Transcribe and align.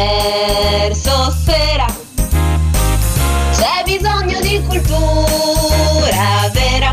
verso 0.00 1.34
sera. 1.44 1.86
C'è 3.52 3.82
bisogno 3.84 4.40
di 4.40 4.62
cultura 4.66 6.48
vera. 6.52 6.92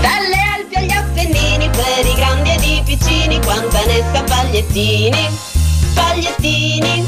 Dalle 0.00 0.36
Alpi 0.54 0.74
agli 0.76 0.90
Appennini, 0.90 1.70
per 1.70 2.06
i 2.06 2.14
grandi 2.14 2.50
ed 2.50 2.62
i 2.62 2.82
piccini, 2.84 3.40
quanta 3.40 3.84
ne 3.86 4.04
sa 4.12 4.22
pagliettini, 4.22 5.28
pagliettini, 5.94 7.06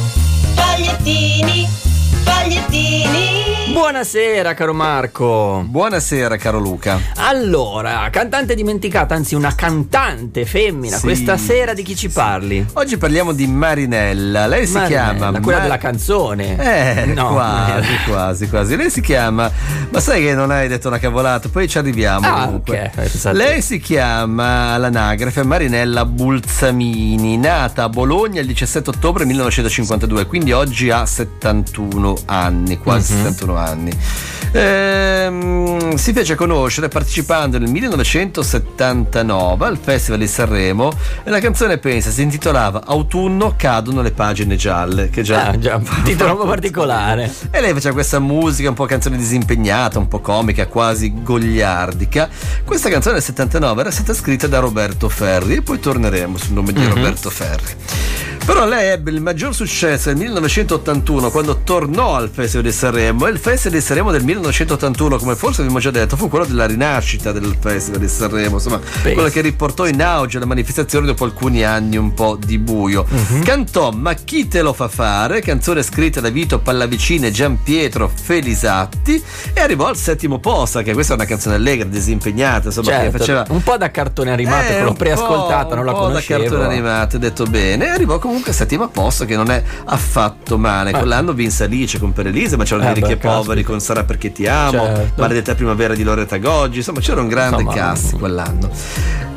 Buonasera 3.93 4.55
caro 4.55 4.73
Marco. 4.73 5.63
Buonasera 5.67 6.39
caro 6.39 6.59
Luca. 6.59 6.99
Allora, 7.17 8.09
cantante 8.11 8.55
dimenticata, 8.55 9.15
anzi 9.15 9.35
una 9.35 9.55
cantante 9.55 10.47
femmina, 10.47 10.97
Sì. 10.97 11.03
questa 11.03 11.37
sera 11.37 11.75
di 11.75 11.83
chi 11.83 11.95
ci 11.95 12.09
parli? 12.09 12.65
Oggi 12.73 12.97
parliamo 12.97 13.33
di 13.35 13.47
Marinella. 13.47 14.47
Lei 14.47 14.67
si 14.67 14.73
Marinella, 14.73 15.13
chiama 15.13 15.41
quella 15.41 15.59
Mar- 15.59 15.61
della 15.61 15.77
canzone. 15.77 17.01
Eh, 17.03 17.05
No, 17.05 17.33
quasi, 17.35 17.97
quasi, 18.09 18.49
quasi. 18.49 18.77
Lei 18.77 18.89
si 18.89 19.03
chiama. 19.03 19.51
Ma 19.91 20.01
sai 20.01 20.23
che 20.23 20.35
non 20.35 20.51
hai 20.51 20.69
detto 20.69 20.89
una 20.89 20.99
cavolata? 20.99 21.51
Poi 21.51 21.69
ci 21.69 21.77
arriviamo. 21.77 22.27
Ah, 22.27 22.45
comunque. 22.47 22.91
ok, 22.95 22.99
hai 22.99 23.09
pensato- 23.11 23.37
Lei 23.37 23.61
si 23.61 23.79
chiama 23.79 24.73
all'anagrafe 24.73 25.45
Marinella 25.45 26.07
Bulzamini, 26.07 27.37
nata 27.37 27.83
a 27.85 27.89
Bologna 27.91 28.41
il 28.41 28.47
17 28.47 28.89
ottobre 28.89 29.27
1952, 29.27 30.25
quindi 30.25 30.53
oggi 30.53 30.89
ha 30.91 31.05
71 31.05 32.17
anni, 32.25 32.79
quasi 32.79 33.13
Mhm. 33.13 33.19
71 33.19 33.57
anni. 33.57 33.81
Ehm, 34.55 35.95
si 35.95 36.13
fece 36.13 36.35
conoscere 36.35 36.89
partecipando 36.89 37.59
nel 37.59 37.71
1979 37.71 39.67
al 39.67 39.79
Festival 39.79 40.21
di 40.21 40.27
Sanremo 40.29 40.93
e 41.25 41.31
la 41.31 41.41
canzone 41.41 41.79
pensa 41.79 42.11
si 42.11 42.21
intitolava 42.23 42.83
Autunno 42.85 43.55
cadono 43.57 44.03
le 44.03 44.11
pagine 44.13 44.57
gialle, 44.57 45.09
che 45.11 45.23
già 45.23 45.49
Ah, 45.49 45.59
già, 45.59 45.77
un 45.77 45.85
titolo 46.05 46.33
un 46.33 46.39
po' 46.39 46.45
particolare. 46.47 47.33
e 47.51 47.61
lei 47.63 47.73
faceva 47.73 47.95
questa 47.95 48.19
musica 48.19 48.69
un 48.69 48.75
po' 48.75 48.85
canzone 48.87 49.17
disimpegnata, 49.17 49.99
un 49.99 50.09
po' 50.09 50.21
comica, 50.21 50.67
quasi 50.67 51.13
gogliardica. 51.23 52.29
Questa 52.65 52.89
canzone 52.91 53.15
del 53.15 53.23
79 53.25 53.81
era 53.81 53.91
stata 53.91 54.13
scritta 54.15 54.47
da 54.47 54.59
Roberto 54.59 55.09
Ferri 55.09 55.55
e 55.57 55.63
poi 55.63 55.81
torneremo 55.81 56.37
sul 56.37 56.53
nome 56.53 56.73
di 56.73 56.81
Mhm. 56.81 56.89
Roberto 56.95 57.31
Ferri. 57.31 57.75
Però 58.45 58.67
lei 58.67 58.89
ebbe 58.89 59.13
il 59.13 59.21
maggior 59.21 59.55
successo 59.55 60.09
nel 60.09 60.19
1981 60.19 61.31
quando 61.31 61.61
tornò 61.63 62.17
al 62.17 62.29
Festival 62.29 62.67
di 62.67 62.73
Sanremo 62.73 63.27
e 63.27 63.31
il 63.31 63.39
Festival 63.39 63.79
di 63.79 63.85
Sanremo 63.85 64.11
del 64.11 64.25
1981, 64.25 65.17
come 65.17 65.37
forse 65.37 65.61
abbiamo 65.61 65.79
già 65.79 65.93
detto, 65.93 66.17
fu 66.17 66.29
quello 66.29 66.45
della 66.45 66.67
rinascita 66.67 67.31
del 67.31 67.57
Festival 67.61 68.01
di 68.01 68.09
Sanremo, 68.09 68.55
insomma, 68.57 68.81
Beh. 69.03 69.13
quello 69.15 69.29
che 69.29 69.41
riportò 69.43 69.87
in 69.87 70.03
auge 70.03 70.41
la 70.41 70.45
manifestazione 70.47 71.07
dopo 71.07 71.25
alcuni 71.25 71.63
anni 71.65 71.97
un 71.97 72.15
po' 72.15 72.37
di 72.45 72.59
buio. 72.59 73.07
Mhm. 73.09 73.43
Cantò 73.45 73.91
Ma 73.93 74.15
chi 74.15 74.49
te 74.49 74.61
lo 74.63 74.73
fa 74.73 74.89
fare? 74.89 75.41
Canzone 75.41 75.83
scritta 75.85 76.21
da 76.21 76.29
Vito 76.29 76.59
Pallavicini 76.59 77.27
e 77.27 77.31
Gian 77.31 77.63
Pietro 77.63 78.11
Felisatti 78.13 79.23
e 79.55 79.61
arrivò 79.61 79.87
al 79.87 79.97
settimo 79.97 80.41
posto, 80.41 80.83
che 80.83 80.93
questa 80.95 81.13
è 81.13 81.17
una 81.17 81.27
canzone 81.27 81.55
allegra, 81.55 81.87
disimpegnata, 81.89 82.67
insomma, 82.67 82.89
che 82.91 82.97
Certo, 83.03 83.19
faceva 83.19 83.47
un 83.51 83.63
po' 83.63 83.77
da 83.77 83.91
cartone 83.93 84.33
animato, 84.33 84.73
eh, 84.73 84.83
l'ho 84.83 84.93
preascoltata, 84.95 85.75
non 85.77 85.85
la 85.85 85.93
un 85.93 85.99
po' 85.99 86.05
conoscevo. 86.07 86.43
da 86.43 86.49
cartone 86.49 86.73
animato, 86.73 87.19
detto 87.19 87.45
bene. 87.45 87.87
E 87.87 87.89
arrivò 87.89 88.19
comunque 88.33 88.53
settimo 88.55 88.89
posto, 88.89 89.27
che 89.27 89.37
non 89.37 89.51
è 89.51 89.63
affatto 89.85 90.57
male. 90.57 90.91
Eh. 90.91 90.93
Quell'anno 90.95 91.33
vinse 91.33 91.65
Alice 91.65 91.99
con 91.99 92.13
Perelise, 92.13 92.57
ma 92.57 92.65
c'erano 92.65 92.89
Eh, 92.89 92.93
i 92.93 92.95
ricchi 92.95 93.13
e 93.13 93.17
poveri 93.19 93.63
con 93.63 93.79
Sarà 93.81 94.05
perché 94.05 94.33
ti 94.33 94.47
amo, 94.47 94.71
Certo. 94.87 95.21
Maledetta 95.21 95.55
primavera 95.55 95.95
di 95.95 96.03
Loretta 96.03 96.39
Goggi. 96.39 96.79
Insomma, 96.79 97.01
c'era 97.01 97.21
un 97.21 97.29
grande 97.29 97.63
Insomma, 97.63 97.75
cast 97.77 98.17
quell'anno. 98.19 98.71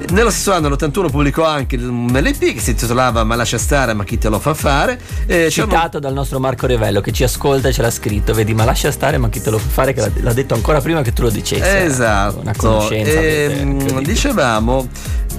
Nello 0.10 0.30
stesso 0.30 0.54
anno, 0.54 0.70
l'81, 0.70 1.10
pubblicò 1.10 1.44
anche 1.46 1.78
un 1.78 2.12
LP 2.14 2.54
che 2.54 2.60
si 2.60 2.72
intitolava 2.72 3.24
Ma 3.24 3.34
lascia 3.36 3.58
stare, 3.58 3.94
ma 3.94 4.04
chi 4.04 4.18
te 4.20 4.30
lo 4.30 4.40
fa 4.40 4.54
fare. 4.54 5.00
Eh, 5.26 5.50
Citato 5.50 5.98
dal 6.00 6.14
nostro 6.14 6.40
Marco 6.40 6.68
Revello 6.68 7.02
che 7.02 7.12
ci 7.12 7.24
ascolta 7.24 7.70
e 7.70 7.74
ce 7.74 7.82
l'ha 7.82 7.90
scritto. 7.90 8.34
Vedi, 8.34 8.54
ma 8.54 8.66
lascia 8.66 8.92
stare, 8.92 9.18
ma 9.18 9.30
chi 9.30 9.42
te 9.42 9.50
lo 9.50 9.58
fa 9.58 9.68
fare? 9.68 9.94
Che 9.94 10.02
l'ha, 10.02 10.12
l'ha 10.22 10.34
detto 10.34 10.54
ancora 10.54 10.80
prima 10.80 11.02
che 11.02 11.12
tu 11.12 11.24
lo 11.24 11.30
dicessi. 11.30 11.64
Esatto. 11.86 12.40
Una 12.40 12.54
conoscenza. 12.56 13.20
Ehm, 13.20 13.72
incredibile. 13.72 14.02
dicevamo, 14.04 14.88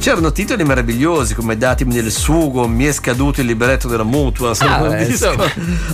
c'erano 0.07 0.31
titoli 0.31 0.63
meravigliosi 0.63 1.35
come 1.35 1.57
Datemi 1.57 1.93
del 1.93 2.13
sugo, 2.13 2.69
Mi 2.69 2.85
è 2.85 2.93
scaduto 2.93 3.41
il 3.41 3.47
libretto 3.49 3.89
della 3.89 4.05
mutua. 4.05 4.53
Ah, 4.59 4.85
un 4.85 4.91
beh, 4.91 5.05
disco 5.05 5.35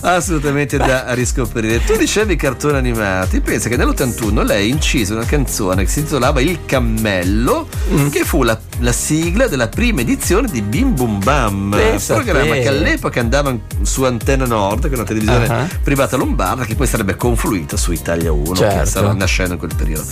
assolutamente 0.03 0.77
da 0.77 1.15
riscoprire. 1.15 1.83
Tu 1.83 1.97
dicevi 1.97 2.37
cartoni 2.37 2.77
animati. 2.77 3.41
Pensa 3.41 3.71
che 3.71 3.79
nell'81 3.79 4.45
lei 4.45 4.69
incise 4.69 5.15
una 5.15 5.25
canzone 5.25 5.85
che 5.85 5.89
si 5.89 6.01
intitolava 6.01 6.43
Il 6.43 6.59
cammello, 6.67 7.67
Mm. 7.91 8.09
che 8.09 8.25
fu 8.25 8.43
la, 8.43 8.59
la 8.83 8.93
sigla 8.93 9.47
della 9.47 9.69
prima 9.69 10.01
edizione 10.01 10.49
di 10.51 10.61
Bim 10.61 10.95
Bum 10.95 11.23
Bam, 11.23 11.71
Pensa 11.71 12.15
programma 12.15 12.55
che 12.55 12.67
all'epoca 12.67 13.21
andava 13.21 13.57
su 13.83 14.03
Antenna 14.03 14.45
Nord, 14.45 14.83
che 14.89 14.91
è 14.91 14.95
una 14.95 15.05
televisione 15.05 15.47
Ah. 15.49 15.69
privata 15.83 16.17
lombarda, 16.17 16.65
che 16.65 16.75
poi 16.75 16.87
sarebbe 16.89 17.15
confluita 17.17 17.77
su 17.77 17.93
Italia 17.93 18.33
1, 18.33 18.51
che 18.53 18.57
Certo. 18.57 18.87
stava 18.87 19.13
nascendo 19.13 19.53
in 19.53 19.59
quel 19.61 19.75
periodo. 19.77 20.05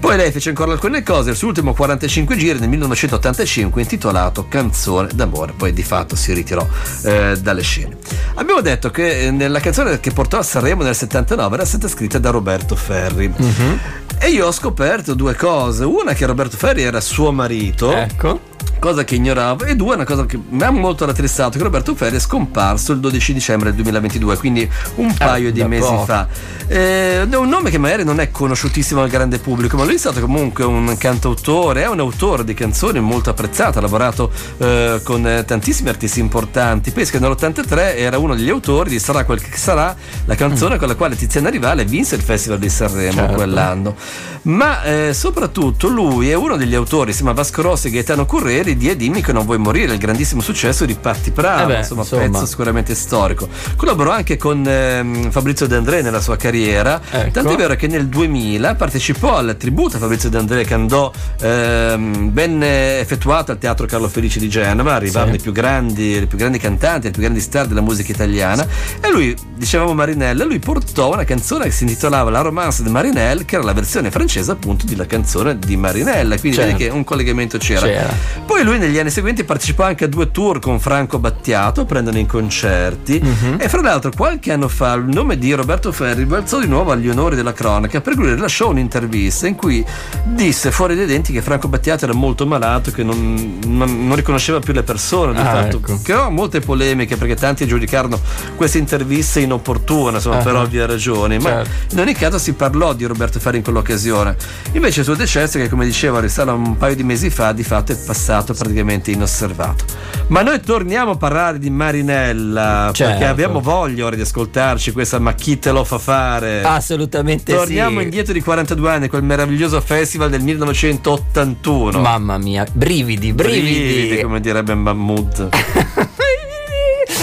Poi 0.00 0.16
lei 0.16 0.32
fece 0.32 0.48
ancora 0.48 0.72
alcune 0.72 1.02
cose, 1.04 1.30
il 1.30 1.36
suo 1.36 1.48
ultimo 1.48 1.72
45 1.74 2.36
giri 2.36 2.58
nel 2.58 2.68
1985 2.68 3.80
intitolato 3.82 4.46
Canzone 4.48 5.08
d'amore, 5.14 5.52
poi 5.56 5.72
di 5.72 5.82
fatto 5.84 6.16
si 6.16 6.32
ritirò 6.32 6.66
eh, 7.04 7.36
dalle 7.40 7.62
scene. 7.62 7.96
Abbiamo 8.34 8.60
detto 8.60 8.90
che 8.90 9.26
eh, 9.26 9.30
nella 9.30 9.60
canzone 9.60 10.00
che 10.00 10.10
portò 10.10 10.38
a 10.38 10.42
Sanremo 10.42 10.82
nel 10.82 10.94
79 10.96 11.54
era 11.54 11.64
stata 11.64 11.86
scritta 11.88 12.18
da 12.18 12.30
Roberto 12.30 12.74
Ferri. 12.74 13.28
Mhm. 13.34 13.78
E 14.20 14.30
io 14.30 14.46
ho 14.48 14.52
scoperto 14.52 15.14
due 15.14 15.36
cose. 15.36 15.84
Una 15.84 16.12
che 16.12 16.26
Roberto 16.26 16.56
Ferri 16.56 16.82
era 16.82 17.00
suo 17.00 17.30
marito, 17.30 17.92
Ecco. 18.08 18.40
Cosa 18.78 19.04
che 19.04 19.14
ignoravo, 19.16 19.64
e 19.64 19.76
due, 19.76 19.94
una 19.94 20.04
cosa 20.04 20.26
che 20.26 20.38
mi 20.48 20.62
ha 20.62 20.70
molto 20.70 21.04
rattrissato, 21.04 21.58
che 21.58 21.64
Roberto 21.64 21.94
Ferri 21.94 22.16
è 22.16 22.20
scomparso 22.20 22.92
il 22.92 23.00
12 23.00 23.32
dicembre 23.32 23.70
del 23.70 23.82
2022, 23.82 24.36
quindi 24.36 24.68
un 24.96 25.14
paio 25.14 25.52
di 25.52 25.60
da 25.60 25.66
mesi 25.68 25.88
poco. 25.88 26.04
fa. 26.04 26.26
Eh, 26.66 27.28
è 27.28 27.36
un 27.36 27.48
nome 27.48 27.70
che 27.70 27.78
magari 27.78 28.04
non 28.04 28.20
è 28.20 28.30
conosciutissimo 28.30 29.02
al 29.02 29.08
grande 29.08 29.38
pubblico, 29.38 29.76
ma 29.76 29.84
lui 29.84 29.94
è 29.94 29.98
stato 29.98 30.20
comunque 30.20 30.64
un 30.64 30.96
cantautore, 30.98 31.82
è 31.82 31.88
un 31.88 32.00
autore 32.00 32.44
di 32.44 32.54
canzoni 32.54 33.00
molto 33.00 33.30
apprezzato, 33.30 33.78
ha 33.78 33.82
lavorato 33.82 34.30
eh, 34.58 35.00
con 35.02 35.26
eh, 35.26 35.44
tantissimi 35.44 35.88
artisti 35.88 36.20
importanti. 36.20 36.90
Penso 36.90 37.12
che 37.12 37.18
nell'83 37.18 37.96
era 37.96 38.18
uno 38.18 38.34
degli 38.34 38.48
autori 38.50 38.90
di 38.90 38.98
Sarà 38.98 39.24
quel 39.24 39.40
che 39.40 39.56
sarà, 39.56 39.94
la 40.24 40.34
canzone 40.34 40.76
con 40.76 40.88
la 40.88 40.94
quale 40.94 41.16
Tiziana 41.16 41.48
Rivale 41.48 41.84
vinse 41.84 42.14
il 42.16 42.22
Festival 42.22 42.58
di 42.58 42.68
Sanremo 42.68 43.12
Certo. 43.12 43.34
quell'anno. 43.34 43.94
Ma 44.42 44.82
eh, 44.82 45.14
soprattutto 45.14 45.88
lui 45.88 46.30
è 46.30 46.34
uno 46.34 46.56
degli 46.56 46.74
autori, 46.74 47.10
insieme 47.10 47.30
a 47.30 47.34
Vasco 47.34 47.60
Rossi 47.60 47.88
e 47.88 47.90
Gaetano 47.90 48.24
Curreri, 48.24 48.67
di 48.76 48.88
E 48.90 48.96
dimmi 48.96 49.22
che 49.22 49.32
non 49.32 49.44
vuoi 49.44 49.58
morire, 49.58 49.92
il 49.92 49.98
grandissimo 49.98 50.40
successo 50.40 50.84
di 50.84 50.94
Patti 50.94 51.30
Bravo, 51.30 51.62
Eh 51.62 51.66
beh, 51.74 51.78
insomma, 51.78 52.02
insomma. 52.02 52.22
pezzo 52.28 52.46
sicuramente 52.46 52.94
storico. 52.94 53.48
Collaborò 53.76 54.10
anche 54.12 54.36
con 54.36 54.64
ehm, 54.66 55.30
Fabrizio 55.30 55.66
De 55.66 55.76
André 55.76 56.02
nella 56.02 56.20
sua 56.20 56.36
carriera, 56.36 57.00
Ecco. 57.10 57.30
tant'è 57.30 57.56
vero 57.56 57.74
che 57.76 57.86
nel 57.86 58.06
2000 58.08 58.74
partecipò 58.74 59.36
al 59.36 59.56
tributo 59.58 59.96
a 59.96 60.00
Fabrizio 60.00 60.28
De 60.28 60.38
André 60.38 60.64
che 60.64 60.74
andò 60.74 61.10
ehm, 61.40 62.32
ben 62.32 62.62
effettuato 62.62 63.52
al 63.52 63.58
Teatro 63.58 63.86
Carlo 63.86 64.08
Felice 64.08 64.38
di 64.38 64.48
Genova, 64.48 64.94
arrivarono 64.94 65.32
Sì. 65.32 65.38
i 65.38 65.42
più 65.42 65.52
grandi, 65.52 66.16
i 66.22 66.26
più 66.26 66.38
grandi 66.38 66.58
cantanti, 66.58 67.08
i 67.08 67.10
più 67.10 67.22
grandi 67.22 67.40
star 67.40 67.66
della 67.66 67.80
musica 67.80 68.12
italiana 68.12 68.66
e 69.00 69.10
lui, 69.10 69.34
dicevamo 69.56 69.94
Marinella, 69.94 70.44
lui 70.44 70.58
portò 70.58 71.12
una 71.12 71.24
canzone 71.24 71.64
che 71.66 71.70
si 71.70 71.84
intitolava 71.84 72.30
La 72.30 72.40
romance 72.40 72.82
di 72.82 72.90
Marinelle, 72.90 73.44
che 73.44 73.56
era 73.56 73.64
la 73.64 73.72
versione 73.72 74.10
francese 74.10 74.50
appunto 74.50 74.84
della 74.86 75.06
canzone 75.06 75.58
di 75.58 75.76
Marinella, 75.76 76.38
quindi 76.38 76.58
Certo. 76.58 76.72
vedi 76.76 76.84
che 76.84 76.90
un 76.90 77.04
collegamento 77.04 77.58
c'era. 77.58 77.86
C'era. 77.86 78.12
Poi 78.46 78.57
lui 78.62 78.78
negli 78.78 78.98
anni 78.98 79.10
seguenti 79.10 79.44
partecipò 79.44 79.84
anche 79.84 80.04
a 80.04 80.08
due 80.08 80.30
tour 80.30 80.58
con 80.58 80.78
Franco 80.80 81.18
Battiato, 81.18 81.84
prendono 81.84 82.18
in 82.18 82.26
concerti 82.26 83.20
Mhm. 83.22 83.56
e 83.60 83.68
fra 83.68 83.80
l'altro 83.80 84.10
qualche 84.14 84.52
anno 84.52 84.68
fa 84.68 84.94
il 84.94 85.04
nome 85.04 85.38
di 85.38 85.52
Roberto 85.52 85.92
Ferri 85.92 86.24
balzò 86.24 86.58
di 86.60 86.66
nuovo 86.66 86.90
agli 86.92 87.08
onori 87.08 87.36
della 87.36 87.52
cronaca 87.52 88.00
per 88.00 88.16
lui 88.16 88.34
rilasciò 88.34 88.70
un'intervista 88.70 89.46
in 89.46 89.54
cui 89.54 89.84
disse 90.24 90.70
fuori 90.70 90.94
dai 90.96 91.06
denti 91.06 91.32
che 91.32 91.42
Franco 91.42 91.68
Battiato 91.68 92.04
era 92.04 92.14
molto 92.14 92.46
malato, 92.46 92.90
che 92.90 93.02
non, 93.02 93.58
non- 93.66 94.06
non 94.06 94.16
riconosceva 94.16 94.58
più 94.60 94.72
le 94.72 94.82
persone, 94.82 95.32
di 95.32 95.40
Ah, 95.40 95.44
fatto, 95.44 95.76
ecco. 95.78 95.98
creò 96.02 96.30
molte 96.30 96.60
polemiche 96.60 97.16
perché 97.16 97.34
tanti 97.36 97.66
giudicarono 97.66 98.20
queste 98.56 98.78
interviste 98.78 99.40
inopportune, 99.40 100.16
insomma, 100.16 100.38
Ah, 100.38 100.42
per 100.42 100.54
ovvie 100.54 100.86
ragioni, 100.86 101.38
ma 101.38 101.48
certo. 101.64 101.94
in 101.94 102.00
ogni 102.00 102.14
caso 102.14 102.38
si 102.38 102.52
parlò 102.52 102.92
di 102.92 103.04
Roberto 103.04 103.38
Ferri 103.40 103.58
in 103.58 103.62
quell'occasione. 103.62 104.36
Invece 104.72 105.00
il 105.00 105.04
suo 105.04 105.14
decesso, 105.14 105.58
che 105.58 105.68
come 105.68 105.84
dicevo 105.84 106.18
risale 106.20 106.50
a 106.50 106.54
un 106.54 106.76
paio 106.76 106.94
di 106.94 107.02
mesi 107.04 107.30
fa, 107.30 107.52
di 107.52 107.62
fatto 107.62 107.92
è 107.92 107.96
passato 107.96 108.47
praticamente 108.54 109.10
inosservato. 109.10 109.84
Ma 110.28 110.42
noi 110.42 110.60
torniamo 110.60 111.12
a 111.12 111.16
parlare 111.16 111.58
di 111.58 111.70
Marinella, 111.70 112.90
perché 112.92 113.04
Certo. 113.12 113.24
abbiamo 113.26 113.60
voglia 113.60 114.04
ora 114.04 114.14
di 114.16 114.22
ascoltarci 114.22 114.92
questa 114.92 115.18
Ma 115.18 115.34
chi 115.34 115.58
te 115.58 115.70
lo 115.70 115.84
fa 115.84 115.98
fare? 115.98 116.62
Assolutamente 116.62 117.54
Torniamo 117.54 117.98
sì. 117.98 118.04
indietro 118.04 118.32
di 118.32 118.42
42 118.42 118.90
anni, 118.90 119.08
quel 119.08 119.22
meraviglioso 119.22 119.80
festival 119.80 120.30
del 120.30 120.42
1981. 120.42 121.98
Mamma 122.00 122.38
mia, 122.38 122.66
brividi, 122.72 123.32
brividi. 123.32 124.20
come 124.22 124.40
direbbe 124.40 124.74
Mahmood. 124.74 125.48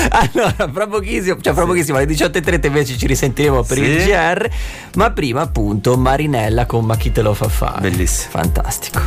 Allora, 0.10 0.70
fra 0.72 0.88
pochissimo, 0.88 1.38
cioè 1.42 1.54
fra 1.54 1.66
pochissimo 1.66 1.98
alle 1.98 2.06
18.30 2.08 2.68
invece 2.68 2.98
ci 2.98 3.08
risentiremo 3.08 3.64
per 3.64 3.78
Sì. 3.78 3.84
il 3.84 4.04
GR, 4.06 4.50
ma 4.96 5.12
prima 5.12 5.42
appunto 5.42 5.98
Marinella 5.98 6.66
con 6.66 6.86
Ma 6.86 6.96
chi 6.96 7.12
te 7.12 7.22
lo 7.22 7.34
fa 7.34 7.48
fare. 7.50 7.82
Bellissimo. 7.90 8.30
Fantastico. 8.32 9.02